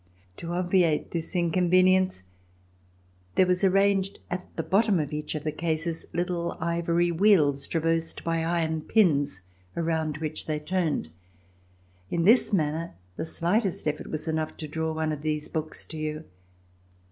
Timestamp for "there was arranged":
3.35-4.17